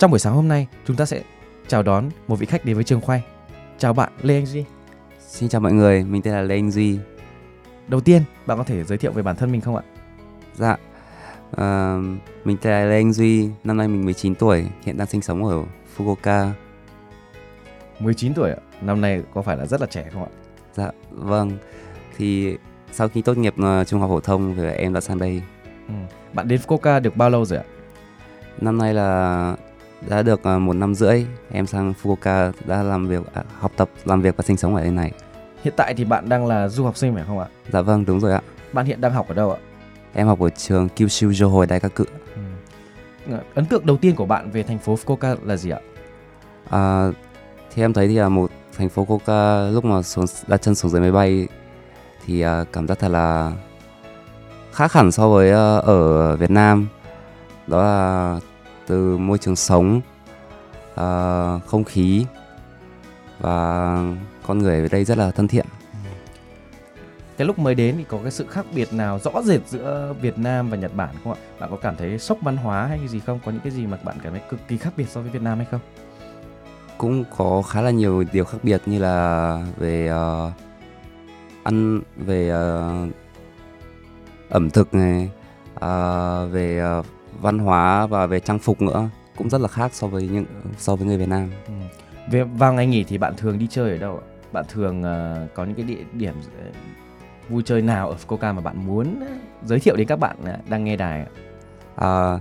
Trong 0.00 0.10
buổi 0.10 0.20
sáng 0.20 0.34
hôm 0.34 0.48
nay, 0.48 0.66
chúng 0.86 0.96
ta 0.96 1.06
sẽ 1.06 1.22
chào 1.66 1.82
đón 1.82 2.10
một 2.28 2.36
vị 2.36 2.46
khách 2.46 2.64
đến 2.64 2.74
với 2.74 2.84
trường 2.84 3.00
quay. 3.00 3.24
Chào 3.78 3.92
bạn 3.92 4.12
Lê 4.22 4.34
Anh 4.34 4.46
Duy. 4.46 4.64
Xin 5.18 5.48
chào 5.48 5.60
mọi 5.60 5.72
người, 5.72 6.04
mình 6.04 6.22
tên 6.22 6.34
là 6.34 6.42
Lê 6.42 6.54
Anh 6.54 6.70
Duy. 6.70 6.98
Đầu 7.88 8.00
tiên, 8.00 8.22
bạn 8.46 8.58
có 8.58 8.64
thể 8.64 8.84
giới 8.84 8.98
thiệu 8.98 9.12
về 9.12 9.22
bản 9.22 9.36
thân 9.36 9.52
mình 9.52 9.60
không 9.60 9.76
ạ? 9.76 9.82
Dạ, 10.54 10.76
à, 11.56 11.96
mình 12.44 12.56
tên 12.62 12.72
là 12.72 12.84
Lê 12.84 12.94
Anh 12.94 13.12
Duy, 13.12 13.48
năm 13.64 13.76
nay 13.76 13.88
mình 13.88 14.04
19 14.04 14.34
tuổi, 14.34 14.66
hiện 14.84 14.96
đang 14.96 15.06
sinh 15.06 15.22
sống 15.22 15.44
ở 15.44 15.64
Fukuoka. 15.96 16.50
19 17.98 18.34
tuổi 18.34 18.50
ạ, 18.50 18.58
năm 18.80 19.00
nay 19.00 19.22
có 19.34 19.42
phải 19.42 19.56
là 19.56 19.66
rất 19.66 19.80
là 19.80 19.86
trẻ 19.86 20.08
không 20.12 20.24
ạ? 20.24 20.30
Dạ, 20.74 20.90
vâng. 21.10 21.58
Thì 22.16 22.56
sau 22.92 23.08
khi 23.08 23.22
tốt 23.22 23.36
nghiệp 23.36 23.54
uh, 23.60 23.86
trung 23.86 24.00
học 24.00 24.10
phổ 24.10 24.20
thông 24.20 24.54
thì 24.56 24.66
em 24.66 24.92
đã 24.92 25.00
sang 25.00 25.18
đây. 25.18 25.42
Ừ. 25.88 25.94
Bạn 26.32 26.48
đến 26.48 26.60
Fukuoka 26.66 27.00
được 27.00 27.16
bao 27.16 27.30
lâu 27.30 27.44
rồi 27.44 27.58
ạ? 27.58 27.64
Năm 28.60 28.78
nay 28.78 28.94
là 28.94 29.56
đã 30.08 30.22
được 30.22 30.40
uh, 30.40 30.60
một 30.60 30.72
năm 30.72 30.94
rưỡi, 30.94 31.26
em 31.50 31.66
sang 31.66 31.94
Fukuoka 32.02 32.52
đã 32.64 32.82
làm 32.82 33.08
việc, 33.08 33.22
à, 33.34 33.42
học 33.58 33.72
tập, 33.76 33.90
làm 34.04 34.22
việc 34.22 34.36
và 34.36 34.42
sinh 34.42 34.56
sống 34.56 34.74
ở 34.74 34.80
đây 34.80 34.90
này. 34.90 35.12
Hiện 35.62 35.74
tại 35.76 35.94
thì 35.94 36.04
bạn 36.04 36.28
đang 36.28 36.46
là 36.46 36.68
du 36.68 36.84
học 36.84 36.96
sinh 36.96 37.14
phải 37.14 37.24
không 37.26 37.38
ạ? 37.38 37.46
Dạ 37.72 37.80
vâng, 37.80 38.04
đúng 38.04 38.20
rồi 38.20 38.32
ạ. 38.32 38.40
Bạn 38.72 38.86
hiện 38.86 39.00
đang 39.00 39.12
học 39.12 39.28
ở 39.28 39.34
đâu 39.34 39.52
ạ? 39.52 39.58
Em 40.14 40.26
học 40.26 40.40
ở 40.40 40.50
trường 40.50 40.88
Kyushu 40.88 41.64
Các 41.68 41.94
Cự. 41.94 42.04
Ừ. 42.34 42.40
Ờ, 43.30 43.40
ấn 43.54 43.66
tượng 43.66 43.86
đầu 43.86 43.96
tiên 43.96 44.16
của 44.16 44.26
bạn 44.26 44.50
về 44.50 44.62
thành 44.62 44.78
phố 44.78 44.94
Fukuoka 44.94 45.36
là 45.44 45.56
gì 45.56 45.70
ạ? 45.70 45.80
À, 46.70 47.10
thì 47.74 47.82
em 47.82 47.92
thấy 47.92 48.08
thì 48.08 48.14
là 48.14 48.28
một 48.28 48.50
thành 48.76 48.88
phố 48.88 49.04
Fukuoka 49.04 49.72
lúc 49.72 49.84
mà 49.84 50.02
xuống 50.02 50.24
đặt 50.46 50.62
chân 50.62 50.74
xuống 50.74 50.90
dưới 50.90 51.00
máy 51.00 51.12
bay 51.12 51.48
thì 52.26 52.46
uh, 52.46 52.48
cảm 52.72 52.88
giác 52.88 52.98
thật 52.98 53.08
là 53.08 53.52
khác 54.72 54.92
hẳn 54.92 55.12
so 55.12 55.28
với 55.28 55.50
uh, 55.50 55.84
ở 55.84 56.36
Việt 56.36 56.50
Nam 56.50 56.88
đó 57.66 57.82
là 57.82 58.40
từ 58.90 59.16
môi 59.16 59.38
trường 59.38 59.56
sống 59.56 60.00
uh, 60.92 61.66
không 61.66 61.84
khí 61.86 62.26
và 63.40 63.96
con 64.46 64.58
người 64.58 64.80
ở 64.80 64.88
đây 64.90 65.04
rất 65.04 65.18
là 65.18 65.30
thân 65.30 65.48
thiện 65.48 65.66
cái 67.40 67.46
lúc 67.46 67.58
mới 67.58 67.74
đến 67.74 67.94
thì 67.98 68.04
có 68.08 68.18
cái 68.22 68.30
sự 68.30 68.46
khác 68.46 68.66
biệt 68.74 68.92
nào 68.92 69.18
rõ 69.18 69.42
rệt 69.42 69.60
giữa 69.68 70.14
Việt 70.20 70.38
Nam 70.38 70.70
và 70.70 70.76
Nhật 70.76 70.94
Bản 70.94 71.14
không 71.24 71.32
ạ? 71.32 71.38
Bạn 71.60 71.70
có 71.70 71.76
cảm 71.76 71.96
thấy 71.96 72.18
sốc 72.18 72.38
văn 72.42 72.56
hóa 72.56 72.86
hay 72.86 73.08
gì 73.08 73.20
không? 73.20 73.40
Có 73.44 73.52
những 73.52 73.60
cái 73.60 73.72
gì 73.72 73.86
mà 73.86 73.98
bạn 74.04 74.16
cảm 74.22 74.32
thấy 74.32 74.42
cực 74.50 74.60
kỳ 74.68 74.76
khác 74.76 74.92
biệt 74.96 75.08
so 75.08 75.20
với 75.20 75.30
Việt 75.30 75.42
Nam 75.42 75.58
hay 75.58 75.66
không? 75.70 75.80
Cũng 76.98 77.24
có 77.36 77.62
khá 77.62 77.80
là 77.80 77.90
nhiều 77.90 78.24
điều 78.32 78.44
khác 78.44 78.58
biệt 78.62 78.82
như 78.86 78.98
là 78.98 79.58
về 79.76 80.12
uh, 80.12 80.52
ăn 81.62 82.00
về 82.16 82.52
uh, 82.52 83.10
ẩm 84.50 84.70
thực 84.70 84.94
này 84.94 85.30
uh, 85.74 86.52
về 86.52 86.98
uh, 86.98 87.06
văn 87.40 87.58
hóa 87.58 88.06
và 88.06 88.26
về 88.26 88.40
trang 88.40 88.58
phục 88.58 88.82
nữa 88.82 89.08
cũng 89.36 89.50
rất 89.50 89.60
là 89.60 89.68
khác 89.68 89.90
so 89.94 90.06
với 90.06 90.28
những 90.28 90.44
so 90.78 90.96
với 90.96 91.06
người 91.06 91.18
Việt 91.18 91.28
Nam. 91.28 91.50
Ừ. 91.66 91.72
Về 92.30 92.44
vào 92.44 92.72
ngày 92.72 92.86
nghỉ 92.86 93.04
thì 93.04 93.18
bạn 93.18 93.34
thường 93.36 93.58
đi 93.58 93.66
chơi 93.70 93.90
ở 93.90 93.98
đâu 93.98 94.16
ạ? 94.16 94.26
Bạn 94.52 94.64
thường 94.68 95.00
uh, 95.00 95.54
có 95.54 95.64
những 95.64 95.74
cái 95.74 95.84
địa 95.84 96.04
điểm 96.12 96.34
vui 97.48 97.62
chơi 97.66 97.82
nào 97.82 98.08
ở 98.08 98.16
Fukuoka 98.26 98.54
mà 98.54 98.60
bạn 98.60 98.86
muốn 98.86 99.20
giới 99.64 99.80
thiệu 99.80 99.96
đến 99.96 100.06
các 100.06 100.18
bạn 100.18 100.36
đang 100.68 100.84
nghe 100.84 100.96
đài 100.96 101.20
ạ? 101.20 101.26
À, 101.96 102.38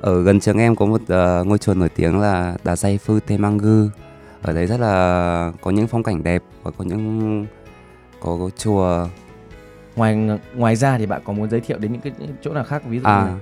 ở 0.00 0.22
gần 0.22 0.40
trường 0.40 0.58
em 0.58 0.76
có 0.76 0.86
một 0.86 1.00
uh, 1.02 1.46
ngôi 1.46 1.58
chùa 1.58 1.74
nổi 1.74 1.88
tiếng 1.88 2.20
là 2.20 2.56
Đà 2.64 2.76
Say 2.76 2.98
Phư 2.98 3.20
Temangu. 3.26 3.88
Ở 4.42 4.52
đấy 4.52 4.66
rất 4.66 4.80
là 4.80 5.52
có 5.60 5.70
những 5.70 5.86
phong 5.86 6.02
cảnh 6.02 6.22
đẹp 6.22 6.42
và 6.62 6.70
có 6.78 6.84
những 6.84 7.46
có, 8.20 8.36
có 8.40 8.50
chùa 8.56 9.08
ngoài 9.96 10.16
ngoài 10.54 10.76
ra 10.76 10.98
thì 10.98 11.06
bạn 11.06 11.22
có 11.24 11.32
muốn 11.32 11.50
giới 11.50 11.60
thiệu 11.60 11.78
đến 11.78 11.92
những 11.92 12.00
cái 12.00 12.12
chỗ 12.42 12.52
nào 12.52 12.64
khác 12.64 12.82
ví 12.86 12.98
dụ 12.98 13.04
à, 13.04 13.24
như 13.24 13.38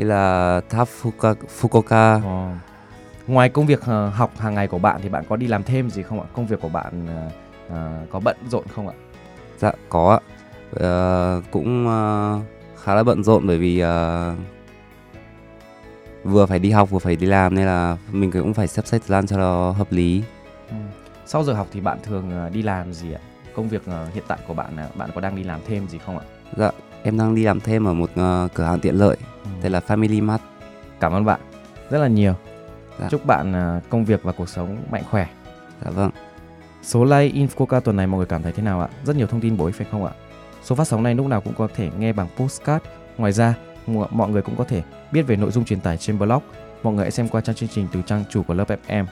thì 0.00 0.06
là 0.06 0.60
tháp 0.68 0.88
Fukuoka, 1.02 1.34
Fukuoka. 1.60 2.16
Oh. 2.16 2.56
ngoài 3.26 3.48
công 3.48 3.66
việc 3.66 3.80
uh, 3.80 4.14
học 4.14 4.38
hàng 4.38 4.54
ngày 4.54 4.66
của 4.66 4.78
bạn 4.78 5.00
thì 5.02 5.08
bạn 5.08 5.24
có 5.28 5.36
đi 5.36 5.46
làm 5.46 5.62
thêm 5.62 5.90
gì 5.90 6.02
không 6.02 6.20
ạ 6.20 6.26
công 6.32 6.46
việc 6.46 6.60
của 6.60 6.68
bạn 6.68 7.06
uh, 7.66 7.72
có 8.10 8.20
bận 8.20 8.36
rộn 8.50 8.64
không 8.74 8.88
ạ 8.88 8.94
dạ 9.58 9.72
có 9.88 10.10
ạ 10.10 10.20
uh, 10.76 11.44
cũng 11.50 11.86
uh, 11.86 12.42
khá 12.82 12.94
là 12.94 13.02
bận 13.02 13.24
rộn 13.24 13.46
bởi 13.46 13.58
vì 13.58 13.82
uh, 13.82 13.88
vừa 16.24 16.46
phải 16.46 16.58
đi 16.58 16.70
học 16.70 16.90
vừa 16.90 16.98
phải 16.98 17.16
đi 17.16 17.26
làm 17.26 17.54
nên 17.54 17.66
là 17.66 17.96
mình 18.12 18.30
cũng 18.30 18.54
phải 18.54 18.66
sắp 18.66 18.86
xếp 18.86 18.98
thời 18.98 19.08
gian 19.08 19.26
cho 19.26 19.36
nó 19.36 19.70
hợp 19.70 19.92
lý 19.92 20.22
ừ. 20.68 20.76
sau 21.26 21.44
giờ 21.44 21.52
học 21.52 21.66
thì 21.72 21.80
bạn 21.80 21.98
thường 22.02 22.50
đi 22.52 22.62
làm 22.62 22.92
gì 22.92 23.12
ạ 23.12 23.20
công 23.54 23.68
việc 23.68 23.82
hiện 24.14 24.24
tại 24.28 24.38
của 24.46 24.54
bạn 24.54 24.76
bạn 24.94 25.10
có 25.14 25.20
đang 25.20 25.36
đi 25.36 25.44
làm 25.44 25.60
thêm 25.66 25.88
gì 25.88 25.98
không 25.98 26.18
ạ? 26.18 26.24
Dạ, 26.56 26.70
em 27.02 27.18
đang 27.18 27.34
đi 27.34 27.44
làm 27.44 27.60
thêm 27.60 27.84
ở 27.84 27.94
một 27.94 28.10
uh, 28.10 28.54
cửa 28.54 28.64
hàng 28.64 28.80
tiện 28.80 28.94
lợi 28.94 29.16
ừ. 29.44 29.50
tên 29.62 29.72
là 29.72 29.80
Family 29.86 30.24
Mart. 30.24 30.42
Cảm 31.00 31.12
ơn 31.12 31.24
bạn 31.24 31.40
rất 31.90 31.98
là 31.98 32.08
nhiều. 32.08 32.34
Dạ. 33.00 33.08
Chúc 33.10 33.26
bạn 33.26 33.76
uh, 33.78 33.90
công 33.90 34.04
việc 34.04 34.22
và 34.22 34.32
cuộc 34.32 34.48
sống 34.48 34.78
mạnh 34.90 35.02
khỏe. 35.10 35.28
Dạ 35.84 35.90
vâng. 35.90 36.10
Số 36.82 37.04
like 37.04 37.38
Infoca 37.38 37.80
tuần 37.80 37.96
này 37.96 38.06
mọi 38.06 38.18
người 38.18 38.26
cảm 38.26 38.42
thấy 38.42 38.52
thế 38.52 38.62
nào 38.62 38.80
ạ? 38.80 38.88
Rất 39.04 39.16
nhiều 39.16 39.26
thông 39.26 39.40
tin 39.40 39.56
bổ 39.56 39.66
ích 39.66 39.74
phải 39.74 39.86
không 39.90 40.04
ạ? 40.04 40.12
Số 40.62 40.74
phát 40.74 40.88
sóng 40.88 41.02
này 41.02 41.14
lúc 41.14 41.26
nào 41.26 41.40
cũng 41.40 41.54
có 41.58 41.68
thể 41.74 41.90
nghe 41.98 42.12
bằng 42.12 42.28
postcard. 42.36 42.84
Ngoài 43.18 43.32
ra, 43.32 43.54
mọi 44.10 44.30
người 44.30 44.42
cũng 44.42 44.56
có 44.56 44.64
thể 44.64 44.82
biết 45.12 45.22
về 45.22 45.36
nội 45.36 45.50
dung 45.50 45.64
truyền 45.64 45.80
tải 45.80 45.96
trên 45.96 46.18
blog. 46.18 46.42
Mọi 46.82 46.94
người 46.94 47.04
hãy 47.04 47.10
xem 47.10 47.28
qua 47.28 47.40
trang 47.40 47.56
chương 47.56 47.68
trình 47.68 47.88
từ 47.92 48.02
trang 48.06 48.24
chủ 48.30 48.42
của 48.42 48.54
lớp 48.54 48.68
FM. 48.68 49.04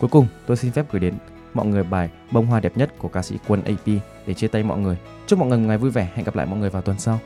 Cuối 0.00 0.10
cùng, 0.10 0.26
tôi 0.46 0.56
xin 0.56 0.72
phép 0.72 0.86
gửi 0.92 1.00
đến 1.00 1.14
mọi 1.54 1.66
người 1.66 1.82
bài 1.82 2.10
Bông 2.30 2.46
hoa 2.46 2.60
đẹp 2.60 2.76
nhất 2.76 2.90
của 2.98 3.08
ca 3.08 3.22
sĩ 3.22 3.38
Quân 3.48 3.62
AP 3.64 4.02
để 4.28 4.34
chia 4.34 4.48
tay 4.48 4.62
mọi 4.62 4.78
người. 4.78 4.96
Chúc 5.26 5.38
mọi 5.38 5.48
người 5.48 5.58
một 5.58 5.64
ngày 5.68 5.78
vui 5.78 5.90
vẻ. 5.90 6.08
Hẹn 6.14 6.24
gặp 6.24 6.36
lại 6.36 6.46
mọi 6.46 6.58
người 6.58 6.70
vào 6.70 6.82
tuần 6.82 6.98
sau. 6.98 7.18